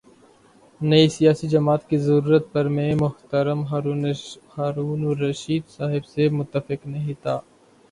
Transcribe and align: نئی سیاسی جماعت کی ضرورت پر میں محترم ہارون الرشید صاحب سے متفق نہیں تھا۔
نئی 0.81 1.07
سیاسی 1.09 1.47
جماعت 1.47 1.81
کی 1.89 1.97
ضرورت 1.99 2.45
پر 2.53 2.65
میں 2.75 2.93
محترم 2.95 3.59
ہارون 4.55 5.05
الرشید 5.07 5.63
صاحب 5.77 6.05
سے 6.05 6.29
متفق 6.37 6.87
نہیں 6.87 7.13
تھا۔ 7.23 7.39